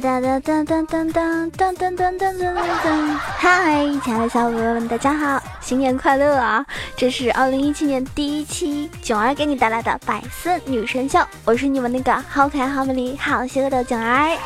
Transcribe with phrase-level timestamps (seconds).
[0.00, 2.32] 哒哒哒哒哒哒哒哒哒哒哒
[2.84, 3.20] 哒！
[3.36, 6.64] 嗨，亲爱的小伙伴们，大家好，新年快乐啊！
[6.96, 14.36] 这是二零一七年第一期囧儿给你带来的百思女神秀，我是你们那个好可爱、好美丽、好邪恶的囧儿。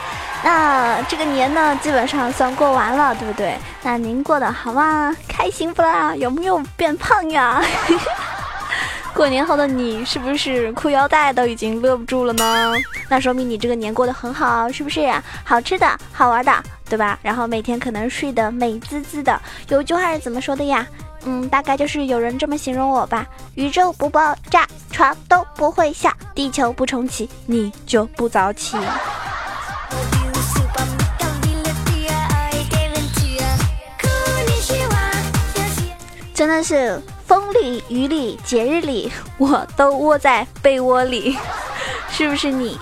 [0.43, 3.55] 那这个年呢，基本上算过完了，对不对？
[3.83, 5.15] 那您过得好吗？
[5.29, 6.17] 开心不啦？
[6.17, 7.63] 有没有变胖呀？
[9.15, 12.73] 过年后的你是不是裤腰带都已经勒不住了呢？
[13.09, 15.01] 那说明你这个年过得很好，是不是？
[15.45, 16.53] 好吃的好玩的，
[16.89, 17.19] 对吧？
[17.23, 19.41] 然后每天可能睡得美滋滋的。
[19.69, 20.87] 有句话是怎么说的呀？
[21.25, 28.77] 嗯，大概就是有人这么形容我吧：宇宙不爆炸，床都不会下；地球不重启，你就不早起。
[36.35, 37.01] 真的是。
[37.33, 41.35] 风里雨里节日里，我都窝在被窝里，
[42.13, 42.79] 是不是你？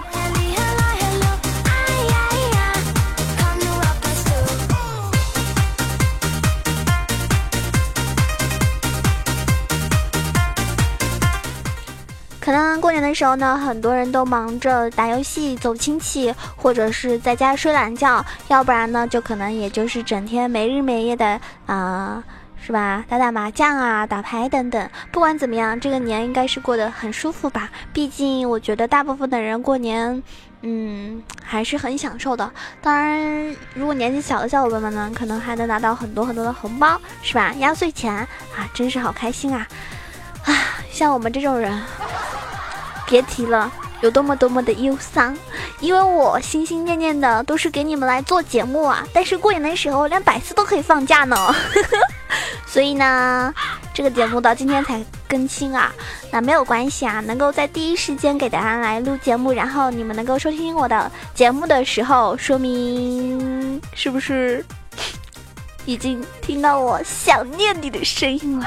[12.41, 22.20] 可能过年的时候呢，很多人都忙着打游戏、走亲戚，或者是在家睡懒觉，要不然呢，就可能也就是整天没日没夜的啊。
[22.64, 23.05] 是吧？
[23.08, 24.89] 打打麻将啊，打牌等等。
[25.11, 27.69] 不管怎么样，这个年应该是过得很舒服吧？
[27.92, 30.22] 毕竟我觉得大部分的人过年，
[30.62, 32.50] 嗯，还是很享受的。
[32.80, 37.52] 当然，如果年纪小的小伙伴们呢，可能还能拿到很多很多的红包，是吧？
[37.58, 39.67] 压岁钱啊，真是好开心啊！
[40.45, 40.55] 啊，
[40.91, 41.83] 像我们这种人，
[43.06, 43.72] 别提了。
[44.00, 45.36] 有多么多么的忧伤，
[45.80, 51.36] 因为我心心念念的都是给你们来做节目啊，但是过年的时候连百思都可以放假呢，
[52.66, 53.52] 所以呢，
[53.92, 55.92] 这个节目到今天才更新啊，
[56.30, 64.64] 那没有关系啊，能够在第一时间给大家来录节目，然后你们能够收听我的节目的时候，说明是不是
[65.84, 68.67] 已经听到我想念你的声音了？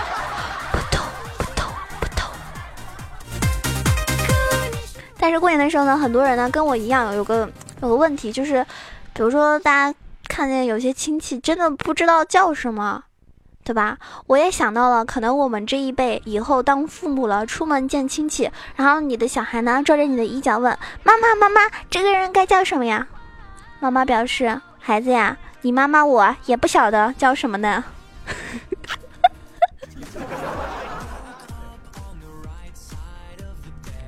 [5.23, 7.49] 但是过年的时候呢，很多人呢跟我一样有个
[7.81, 8.61] 有个问题，就是，
[9.13, 9.97] 比如说大家
[10.27, 13.01] 看见有些亲戚真的不知道叫什么，
[13.63, 13.97] 对吧？
[14.27, 23.07] 我也想到了，可能我们这一辈以后当父母了，出门见亲戚，然后你的小孩呢拽着你的衣角问妈妈妈妈，这个人该叫什么呀？
[23.79, 27.81] 妈妈表示，孩子呀，你妈妈我也不晓得叫什么呢。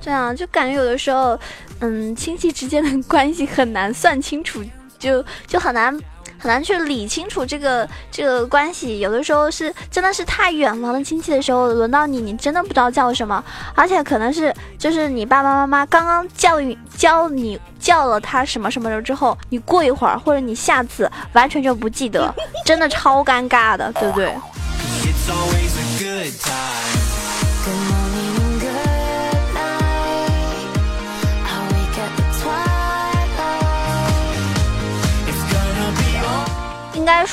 [0.06, 1.36] 对啊就感觉有的时候，
[1.80, 4.62] 嗯，亲戚之间的关系很难算清楚，
[5.00, 5.92] 就就很难
[6.38, 9.00] 很难去理清楚这个这个关系。
[9.00, 13.42] 有的时候是真的是太远房的亲戚的时候，轮到你，你真的不知道叫什么，
[13.74, 22.32] 而且可能是就是你爸爸妈妈刚刚教育教你叫了他什么什么之后，你过一会儿或者你下次完全就不记得，
[22.64, 24.32] 真的超尴尬的，对不对？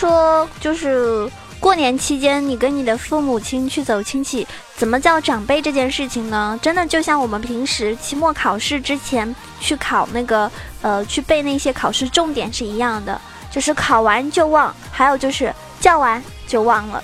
[0.03, 1.25] 说，就是
[1.61, 6.59] 过年期间，你跟你的父母亲去走亲戚，怎么叫长辈这件事情呢？
[6.61, 13.17] 真的就像我们平时期末考试之前去考那个，呃，去背那些考试重点是一样的，
[13.49, 17.01] 就是考完就忘，还有就是叫完就忘了。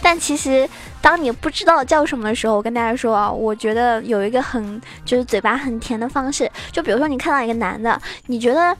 [0.00, 0.66] 但其实，
[1.02, 8.74] 当你不知道叫什么的时候，我跟大家说啊，我觉得有一个很就是嘴巴很甜的方式，就比如说你看到一个男的，你觉得。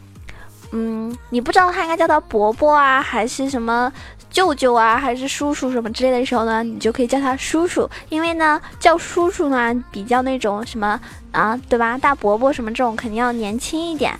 [0.73, 3.91] 嗯，你不知道他应该叫他伯伯啊，还是什么
[4.31, 11.00] 舅舅啊，还是叔叔什么之类的时候呢，你就可以叫他叔叔，因为呢，叫叔叔呢比较那种什么
[11.32, 11.97] 啊，对吧？
[11.97, 14.12] 大伯伯什么这种肯定要年轻一点。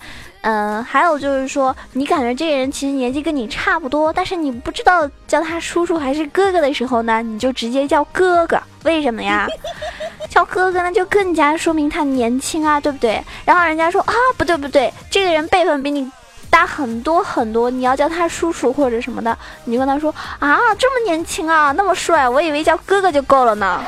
[0.43, 8.59] 嗯，还有就是说，你感觉这个人其实年纪跟你差不多，但是你不知道叫他叔叔还是哥哥的时候呢，你就直接叫哥哥。
[8.85, 9.47] 为什么呀？
[10.31, 13.23] 叫哥哥那就更加说明他年轻啊，对不对？
[13.45, 16.11] 然后人家说啊，不对不对，这个人辈分比你。
[16.50, 23.83] 大很多很多，你要叫他叔叔或者什么的，你就跟他说啊，这么年轻啊，那么帅，我以为叫哥哥就够了呢。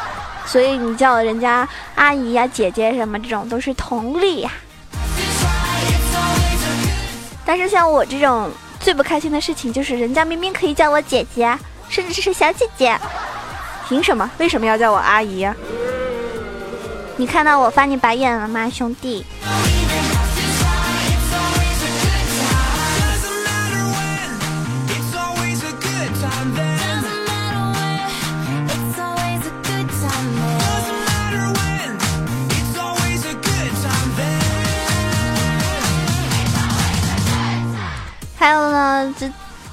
[0.46, 4.50] 所以你叫人家阿姨呀、姐姐什么这种都是同理呀。
[7.44, 11.56] 但是像我这种最不开心的事情就是人家明明可以叫我姐姐，
[11.88, 12.98] 甚至是小姐姐，
[13.88, 14.28] 凭什么？
[14.38, 15.54] 为什么要叫我阿姨呀？
[17.16, 19.24] 你看到我翻你白眼了吗，兄弟？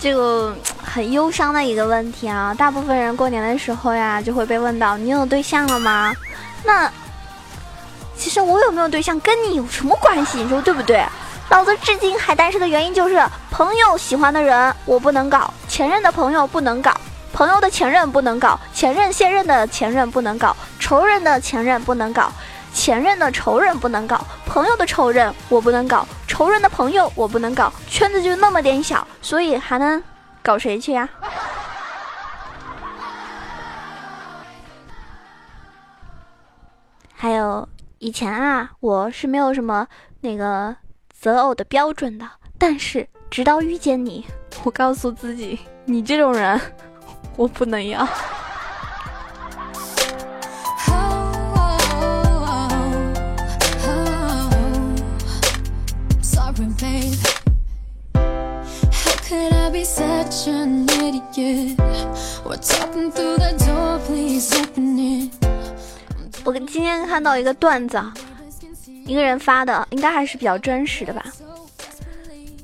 [0.07, 6.13] 这个很忧伤的一个问题啊，大部分人过年的时候呀，就会被问到你有对象了吗？
[6.63, 6.89] 那
[8.15, 10.37] 其实我有没有对象跟你有什么关系？
[10.37, 11.03] 你说对不对？
[11.49, 13.21] 老子至今还单身的原因就是
[13.51, 16.95] 朋友喜欢的人我不能搞，前任的朋友不能搞，
[17.33, 22.31] 朋友的前任不能搞，前任现任的前任不能搞，仇人的前任不能搞。
[22.73, 26.07] 前任的仇人不能搞，朋友的仇人我不能搞，
[26.37, 30.03] 仇人的朋友我不能搞，圈子就那么点小，所以还能
[30.43, 31.09] 搞谁去呀？
[37.15, 37.67] 还有
[37.97, 39.87] 以前啊，我是没有什么
[40.21, 40.75] 那个
[41.09, 42.29] 择偶的标准的，
[42.59, 44.23] 但是直到遇见你，
[44.63, 46.61] 我告诉自己，你这种人，
[47.35, 48.07] 我不能要。
[66.45, 68.01] 我今天看到一个段子，
[69.05, 71.21] 一个人发的，应该还是比较真实的吧。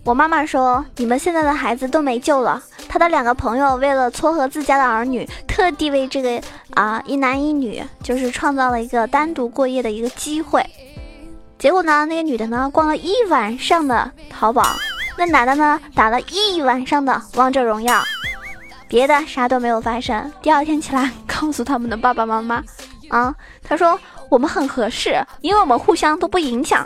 [0.06, 2.64] 我妈妈说，你们现在的孩子都没救了。
[2.88, 10.66] 他的两个朋友为了撮合自家的儿女，特地为这个啊一男一女，就是创造了一个单独过夜的一个机会。
[11.60, 14.64] 结果呢，那个女的呢，逛了一晚上的淘宝。
[15.16, 15.80] 那男的呢？
[15.96, 18.04] 打了一晚上的王者荣耀，
[18.88, 20.32] 别的啥都没有发生。
[20.42, 22.64] 第二天起来，告诉他们的爸爸妈妈，
[23.10, 23.34] 啊，
[23.64, 24.00] 他说
[24.30, 26.86] 我们很合适，因为我们互相都不影响。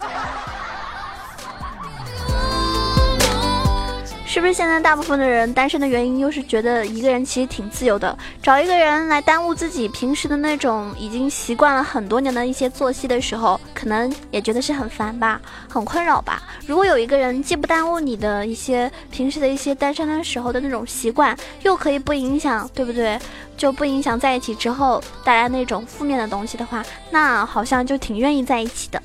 [4.29, 16.43] 是不是现在大部分的人单身的原因，又是觉得一个人其实挺自由的，找一个人来耽误自己平时的那种已经习惯了很多年的一些作息的时候，可能也觉得是很烦吧，很困扰吧。
[16.67, 23.17] 如果有一个人既不耽误你的一些平时的一些单身的时候的那种习惯，又可以不影响，对不对？
[23.55, 29.01] 就不影响在一起之后带来那种负面的东西的话，那好像就挺愿意在一起的。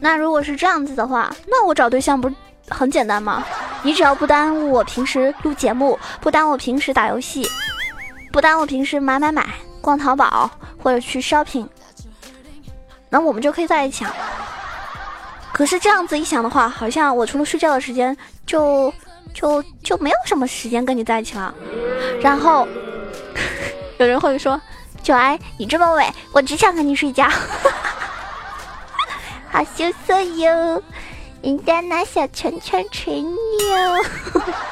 [0.00, 2.30] 那如果是这样子的话，那我找对象不
[2.68, 3.44] 很简单吗？
[3.82, 7.48] 你只要不耽误我平时录节目，不耽误我平时打游戏，
[8.32, 9.46] 不耽误我平时买买买、
[9.80, 10.50] 逛淘宝
[10.82, 11.66] 或者去 shopping，
[13.08, 14.04] 那我们就可以在一起。
[15.52, 18.16] 可是这样子一想的话，好像我除了睡觉的时间，
[18.46, 18.92] 就
[19.32, 21.54] 就就没有什么时间跟你在一起了。
[22.20, 22.66] 然后
[23.98, 24.60] 有人会说
[25.02, 27.28] ：“九爱，你这么美，我只想和你睡觉。”
[29.52, 30.82] 好羞涩哟，
[31.42, 33.36] 人家拿小拳拳捶你
[33.68, 34.04] 哟。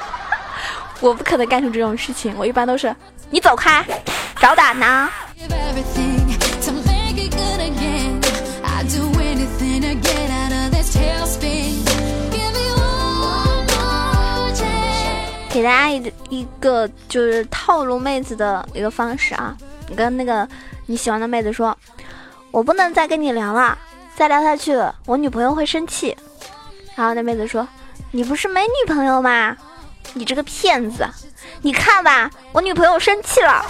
[1.01, 2.97] 我不可能干出这种事情，我一般都是
[3.29, 3.85] 你走开，
[4.41, 5.11] 找打呢。
[15.51, 19.55] 给大家一一个就是套路妹子的一个方式啊，
[19.89, 20.49] 你跟那个
[20.87, 21.77] 你喜欢的妹子说，
[22.51, 23.77] 我不能再跟你聊了。
[24.21, 26.15] 再聊下去，我女朋友会生气。
[26.95, 27.67] 然后那妹子说
[28.13, 29.57] ：“你不是没女朋友吗？
[30.13, 31.09] 你这个骗子！
[31.63, 33.65] 你看吧，我女朋友生气了。”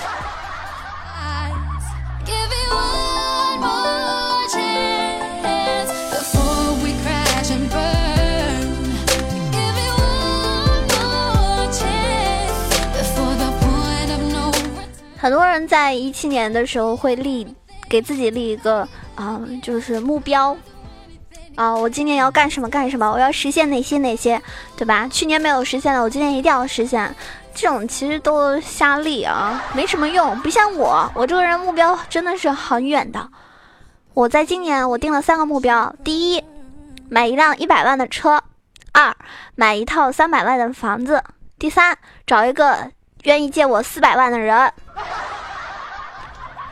[15.17, 17.47] 很多人在一七年的时候会立。
[17.89, 20.57] 给自己立一个啊，就是目标
[21.55, 24.41] 啊，我今年要干什么干什么，我要实现哪些哪些，
[24.77, 25.09] 对吧？
[25.09, 27.15] 去年没有实现的，我今年一定要实现。
[27.53, 30.39] 这种其实都瞎立啊，没什么用。
[30.41, 33.29] 不像我，我这个人目标真的是很远的。
[34.15, 36.45] 我在今年我定了三个目标：第一，
[37.09, 38.39] 买一辆一百万的车；
[38.93, 39.15] 二，
[39.57, 41.19] 买一套三百万的房子；
[41.59, 42.89] 第三，找一个
[43.25, 44.73] 愿意借我四百万的人。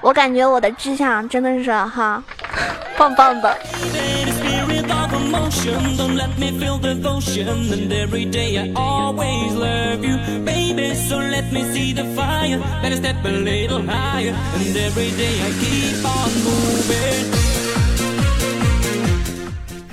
[0.09, 2.23] 我感觉我的志向真的是哈，
[2.97, 3.55] 棒棒的。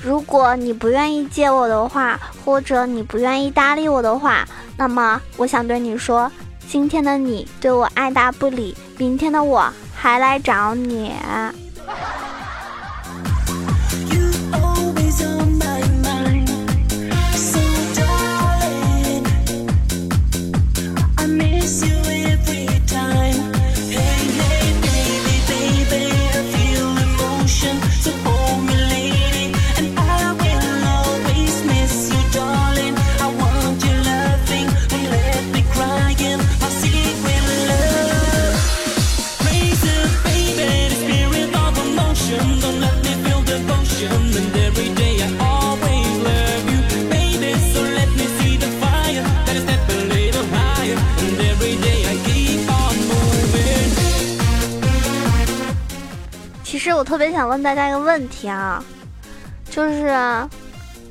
[0.01, 6.31] 如果你不愿意借我的话，或者你不愿意搭理我的话，那么我想对你说，
[6.69, 9.69] 今天的你对我爱答不理，明天的我
[10.05, 11.11] 还来找你。
[57.05, 58.83] 特别想问大家一个问题啊，
[59.69, 60.07] 就是，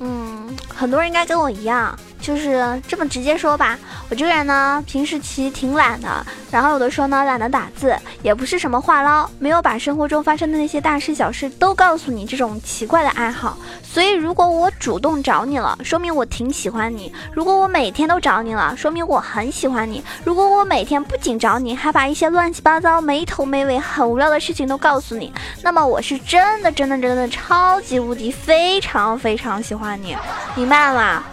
[0.00, 3.78] 嗯，很多人应该跟我一样，就是这么直接说吧，
[4.10, 13.56] 我这个人呢，平时其实挺懒的，然后有的时候呢懒得打字，也不是什么话唠，没有把生活中发生的那些大事小事都告诉你这种奇怪的爱好。
[13.82, 25.32] 所以如果我主动找你了，说明我挺喜欢你；如果我每天都找你了，说明我很喜欢你；如果我每天不仅找你，还把一些乱七八糟、没头没尾、很无聊的事情都告诉你，
[25.62, 30.16] 那么我是真的、真的、真的超级无敌非常非常喜欢你，
[30.54, 31.24] 明白了吗？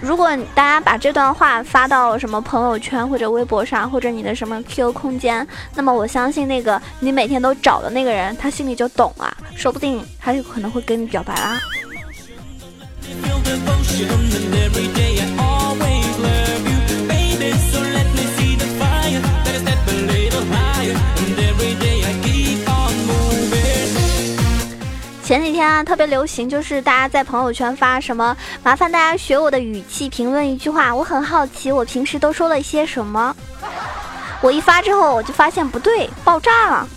[0.00, 11.60] 如果大家把这段话发到什么朋友圈或者微博上，或者你的什么 QQ 空间，那么我相信那个你每天都找的那个人，他心里就懂了，说不定他有可能会跟你表白啦。
[13.90, 14.70] Feel
[25.30, 30.92] 前几天啊，特别流行，就是大家在朋友圈发什么，麻烦大家学我的语气评论一句话。
[30.92, 33.32] 我很好奇，我平时都说了一些什么。
[34.40, 36.88] 我一发之后，我就发现不对，爆炸了，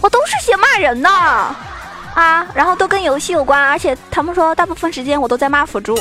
[0.00, 5.94] 我都是写骂人的啊，然后都跟游戏有关，而且他们说大部分时间我都在骂辅助。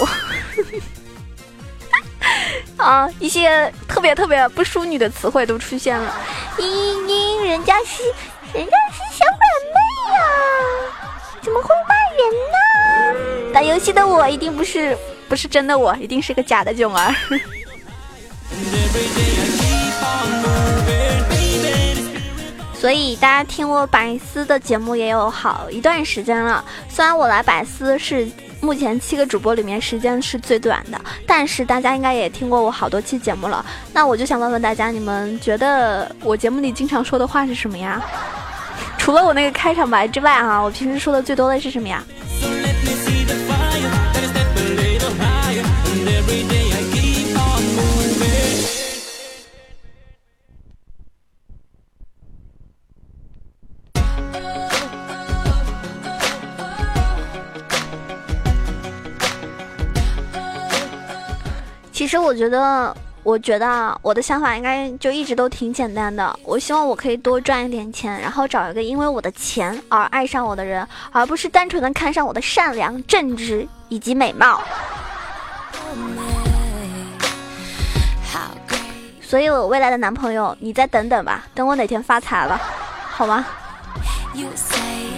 [2.80, 6.16] 啊，一些特别特别不淑女的词汇都出现了。
[6.58, 8.04] 嘤嘤，人家是
[8.58, 9.74] 人家是小软妹
[10.16, 10.22] 呀、
[11.42, 12.20] 怎么会骂人
[12.52, 13.52] 呢？
[13.54, 14.96] 打游戏的我一定不是
[15.28, 17.14] 不是真的我，一定是个假的囧儿。
[22.74, 26.64] 所以大家听我百思的节目也有好一段时间了。
[26.90, 28.28] 虽然我来百思是
[28.60, 33.64] 目前七个主播里面时间是最短的，但是大家应该也听过我好多期节目了。
[33.94, 38.02] 那我就想问问大家，你们觉得我节目里经常说的话是什么呀？
[39.02, 42.04] 除了我那个开场白之外哈、啊，我平时说的最多的是什么呀？
[61.92, 66.40] 其实我觉得我觉得，我的想法应该就一直都挺简单的。
[66.44, 74.62] 我希望我可以多赚一点钱，然后找一个因为我的钱而爱上我的人，而不是单纯的看上我的善良、正直以及美貌。
[79.22, 82.60] 所以，我未来的男朋友，你再等等吧，等我哪天发财了，
[83.10, 83.46] 好吗
[84.34, 85.11] ？You say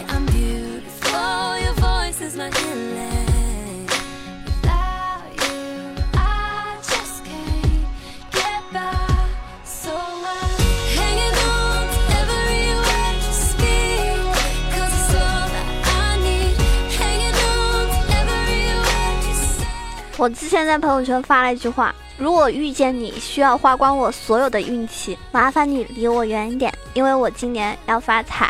[20.24, 28.50] 我之前在朋友圈发了一句话：如果遇见你需要花光我所有的运气，麻烦你离我远一点，因为我今年要发财。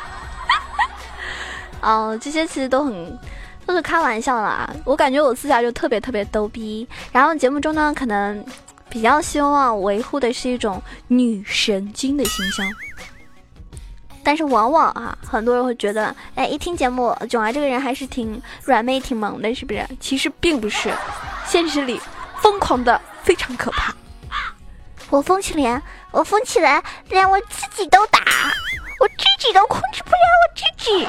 [1.80, 3.18] 哦，这些其实都很
[3.64, 4.70] 都是开玩笑啦。
[4.84, 8.44] 我感觉我私下就特别特别逗逼，然后节目中呢，可能
[8.90, 12.70] 比较希望维护的是一种女神经的形象。
[14.22, 19.86] 但是往往啊，很多人会觉得，哎，一听节目，囧儿这个人还是挺软妹、挺萌的，是不是？
[19.98, 20.92] 其实并不是，
[21.46, 22.00] 现实里
[22.40, 23.94] 疯狂的非常可怕。
[25.08, 28.20] 我疯起来，我疯起来，连我自己都打，
[29.00, 31.08] 我自己都控制不了我自己。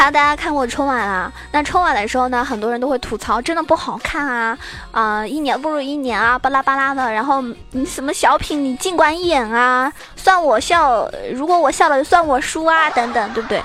[0.00, 1.30] 还有大家看过春晚啊？
[1.52, 4.58] 那春晚的时候呢，很多人都会吐槽，真的不好看啊，
[4.92, 7.12] 啊、一年不如一年啊，巴拉巴拉的。
[7.12, 7.42] 然后
[7.72, 13.62] 你什么小品你尽管演啊，算我笑，如果我笑了就算我输啊，等等，对不对？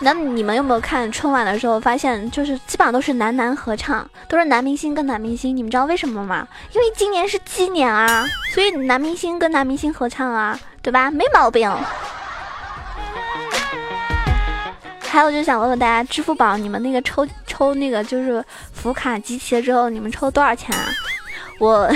[0.00, 5.56] 那你们有没有看春晚的时候发现，就是基本上都是男男合唱，都是男明星跟男明星？
[5.56, 6.48] 你们知道为什么吗？
[6.72, 11.12] 因为今年是鸡年啊，所以男明星跟男明星合唱啊，对吧？
[11.12, 11.72] 没毛病。
[15.14, 20.88] 还有就想问问大家，支付宝你们那个抽抽那个就是福卡集齐了之后，你们抽多少钱啊？
[21.60, 21.88] 我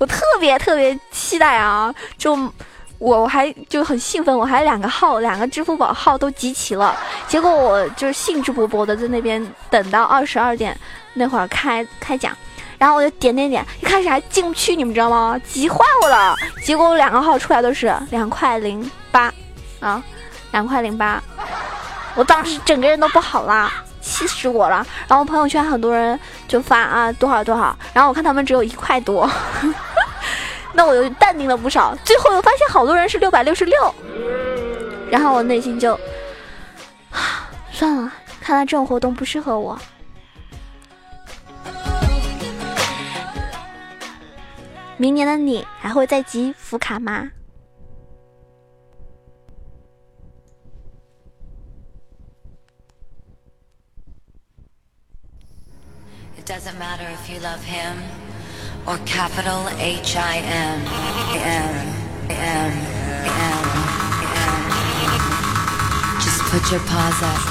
[0.00, 1.94] 我特别特别期待啊！
[2.18, 2.34] 就
[2.98, 6.96] 我我还就很兴奋，我还两个号两个支付宝号都集齐了，
[7.28, 10.76] 结果我就是兴致勃勃的在那边等到二十二点
[11.12, 12.36] 那会儿开开奖。
[12.76, 15.40] 然后我就点点点，一开始还进不去，你们知道吗？
[15.46, 16.34] 急坏我了。
[16.64, 19.32] 结果我两个号出来都是两块零八，
[19.78, 20.02] 啊，
[20.50, 21.22] 两块零八。
[22.14, 24.86] 我当时整个人都不好啦，气死我了。
[25.08, 29.28] 然后朋友圈很多人就发啊多少多少，然后我看他们只有一块多，
[30.72, 31.96] 那我又淡定了不少。
[32.04, 33.94] 最后又发现好多人是六百六十六，
[35.10, 35.98] 然后我内心就，
[37.72, 39.78] 算了，看来这种活动不适合我。
[44.96, 47.28] 明年的你还会再集福卡吗？
[56.43, 58.01] It doesn't matter if you love him
[58.87, 60.81] or capital H I M
[61.35, 61.75] M
[62.29, 62.71] M
[63.19, 63.73] M M.
[66.21, 67.41] Just put your paws up,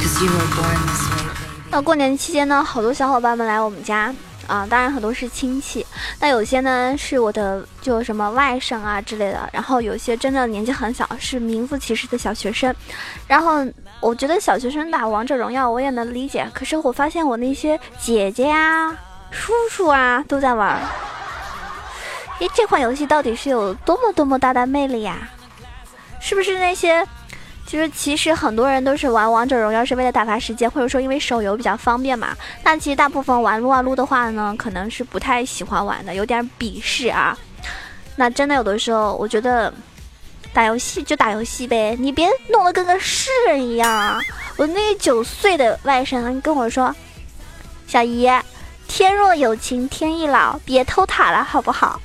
[0.00, 1.70] cause you were born this way, baby.
[1.70, 4.14] 那过年期间呢，好多小伙伴们来我们家
[4.49, 5.85] 啊，当然很多是亲戚，
[6.19, 12.75] 那有些呢是我的就什么外甥啊之类的，然后有些真的年纪很小，是名副其实的小学生。
[13.27, 13.63] 然后
[13.99, 18.97] 我觉得小学生打王者荣耀我也能理解，可是我发现我那些姐姐呀、
[19.29, 20.81] 叔叔啊都在玩。
[22.39, 25.29] 诶，这款游戏到底是有多么多么大的魅力呀？
[26.19, 27.05] 是不是那些？
[27.69, 32.35] 就是其实很多人都是玩王者荣耀是为了打发时间，或者说因为手游比较方便嘛。
[32.63, 37.37] 但其实大部分玩撸啊撸的话呢，可能是不太喜欢玩的，有点鄙视啊。
[38.15, 39.71] 那真的有的时候，我觉得
[40.51, 44.19] 打游戏就打游戏呗，你别弄得跟个诗人一样啊。
[44.57, 46.93] 我那个九岁的外甥跟我说
[47.85, 48.27] ：“小姨，
[48.87, 52.01] 天若有情天亦老，别偷塔了好不好？”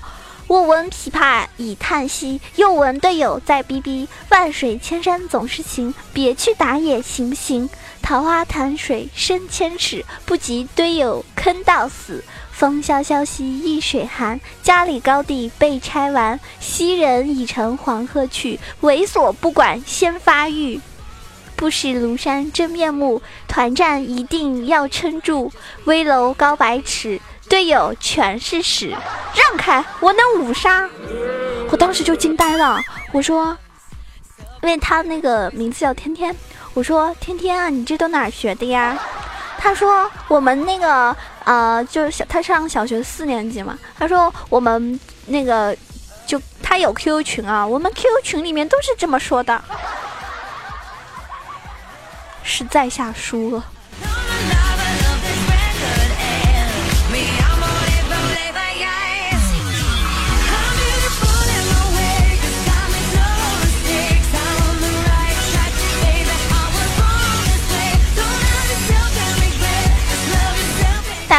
[0.47, 4.07] 我闻琵琶已叹息，又闻队友在逼逼。
[4.29, 7.69] 万水千山总是情，别去打野行不行？
[8.03, 12.23] 桃花潭水深千尺，不及队友坑到死。
[12.53, 16.39] 风萧萧兮易水寒，家里高地被拆完。
[16.61, 20.79] 昔人已乘黄鹤去，猥琐不管先发育。
[21.57, 25.51] 不识庐山真面目，团战一定要撑住。
[25.85, 28.97] 危楼高百尺，队友全是屎。
[29.35, 30.89] 让开，我能五杀！
[31.71, 32.81] 我当时就惊呆了，
[33.13, 33.57] 我说，
[34.63, 36.35] 因为他那个名字叫天天，
[36.73, 38.97] 我说天天啊，你这都哪学的呀？
[39.59, 45.77] 他说我们那个呃，就是小他上小学四年级嘛，他说我们那个
[46.27, 49.61] 就他有 QQ 群啊，我们 QQ 群里面都是这么说的，
[52.43, 53.65] 实在下输了。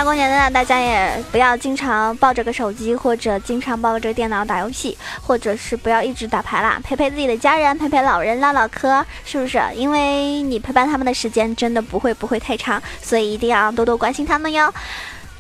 [0.06, 9.60] 过年的呢，大家也不要经常抱着个手机，或者经常抱着电脑打游戏，或者是不要一直打牌啦，陪陪自己的家人，陪陪老人，唠唠嗑，是不是？
[9.74, 14.72] 因为你陪伴他们的时间真的不会不会太长，所以一定要多多关心他们哟。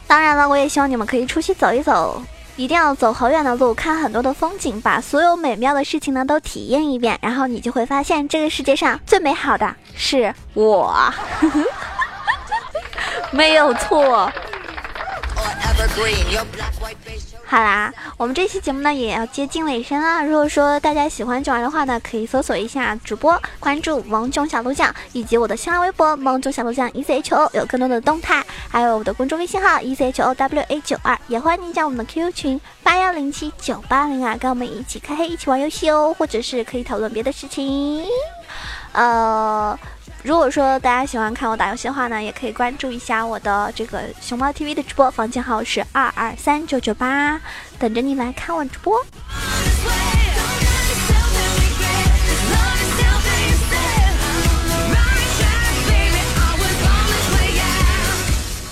[0.07, 2.21] 当然了，我也希望你们可以出去走一走。
[2.57, 11.13] 一定要走好远的路，看很多的风景，把所有美妙的事情呢都体验一遍，然后你就会发现，这个世界上最美好的是我，
[13.31, 14.31] 没有错。
[17.47, 20.23] 好啦，我们这期节目呢也要接近尾声啦。
[20.23, 38.05] 如果说大家喜欢九儿的话呢，可以搜索一下主播，关注萌囧小鹿酱，以及我的新浪微博萌囧小鹿酱 E C H O，有更多的动态，还有我的公众微信号 E C H O W A 九二，也欢迎加我们的 QQ 群八幺零七九八零啊，跟我们一起开黑，一起玩游戏哦，或者是可以讨论别的事情。
[38.91, 39.77] 呃，
[40.25, 47.39] 如果说大家喜欢看我打游戏的话呢，也可以关注一下我的这个熊猫 TV 的直播，房间号是二二三九九八，
[47.77, 48.99] 等着你来看我直播。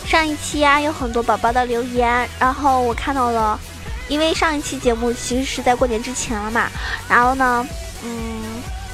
[0.08, 3.60] 上一期呀、啊，有很多宝宝的留言，然后我看到了，
[4.08, 6.68] 因为上一期节目其实是在过年之前了嘛，
[7.08, 7.64] 然后呢，
[8.04, 8.43] 嗯，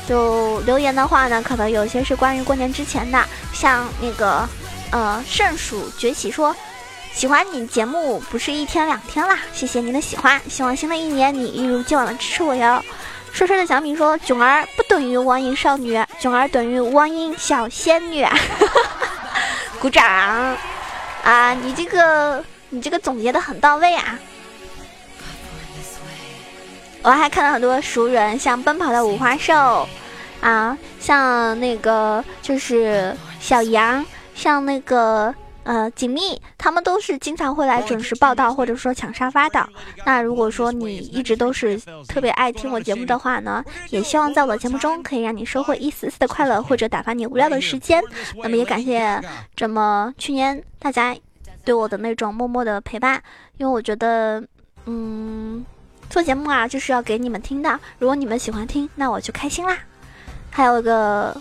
[0.09, 4.49] 就留言的话呢，可能有些是关于过年之前的，像那个
[4.89, 6.55] 呃圣鼠崛起说。
[7.11, 12.81] 喜欢你节目不是一天两天啦，谢谢您的喜欢，希望新的一年你一如既往的支持我哟。
[13.33, 18.25] 帅帅的小米说，囧儿不等于网瘾少女，囧儿等于网瘾小仙女。
[19.79, 20.05] 鼓掌
[21.23, 21.53] 啊！
[21.53, 24.17] 你这个你这个总结的很到位啊。
[27.01, 29.89] 我还看到很多熟人，像奔跑的五花兽
[30.41, 35.33] 啊，像那个就是小杨，像那个。
[35.63, 39.69] 呃，锦觅他们都是经常会来准时报道，或者说抢沙发的。
[40.03, 48.01] 那如果说你一直都是特别爱听我节目的话呢，也希望在我的节目中可以让你收获一丝丝的快乐，或者打发你无聊的时间。
[48.41, 49.21] 那么也感谢
[49.55, 51.15] 这么去年大家
[51.63, 53.21] 对我的那种默默的陪伴，
[53.57, 54.43] 因为我觉得，
[54.85, 55.63] 嗯，
[56.09, 57.79] 做节目啊就是要给你们听的。
[57.99, 59.77] 如果你们喜欢听，那我就开心啦。
[60.51, 61.35] 还有个，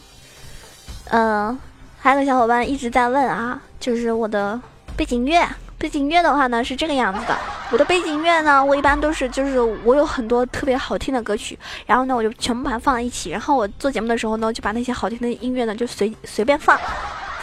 [1.10, 1.58] 嗯。
[2.00, 4.58] 还有个小伙伴一直在问啊，就是我的
[4.96, 5.44] 背景乐，
[5.76, 7.36] 背景乐的话呢是这个样子的。
[7.72, 16.78] 我的背景乐呢，我一般都是就是我有很多特别好听的歌曲，然后呢我就全部把它放在一起，然后我做节目的时候呢就把那些好听的音乐呢就随随便放，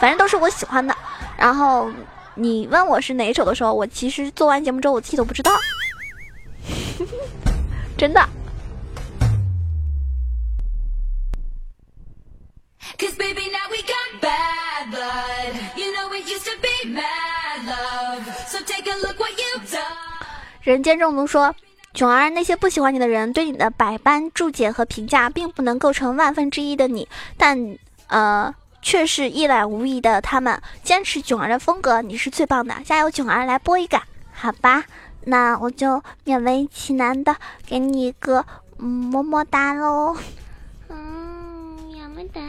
[0.00, 0.96] 反正都是我喜欢的。
[1.36, 1.90] 然后
[2.34, 5.52] 你问我是哪一首的时候，我其实做完节目之后我自己都不知道，
[7.98, 8.26] 真的。
[20.66, 21.54] 人间中毒说
[21.94, 28.52] ：“囧儿，那些不喜欢你的人对你的百般注解和评价，并不能构成万分之一的你，但呃，
[28.82, 30.60] 却是一览无遗的他们。
[30.82, 34.02] 坚持囧儿的风格，你是最棒的，加油，囧儿，来播一个，
[34.32, 34.82] 好吧？
[35.26, 38.44] 那我就勉为其难的给你一个
[38.76, 40.16] 么么哒喽。
[40.88, 40.96] 嗯，
[41.94, 42.40] 么么哒。”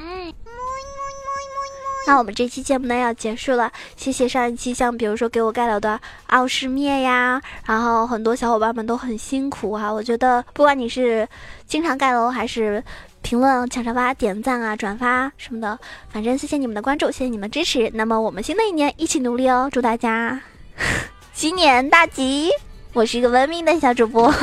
[2.07, 9.91] 那我们这期节目呢要结束了，谢谢上一期像比如说给我盖楼的奥氏灭呀，然后很多小伙伴们都很辛苦啊。
[9.91, 11.27] 我觉得不管你是
[11.67, 12.81] 经常盖楼还是
[13.21, 15.77] 评论、抢沙发、点赞啊、转发什么的，
[16.09, 17.91] 反正谢谢你们的关注，谢谢你们支持。
[17.93, 20.41] 那么我们新的一年一起努力哦，祝大家
[21.35, 22.49] 鸡年大吉！
[22.93, 24.33] 我是一个文明的小主播，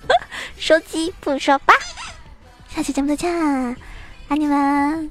[0.56, 1.74] 说鸡不说八，
[2.74, 3.76] 下期节目再见，
[4.28, 5.10] 爱你们。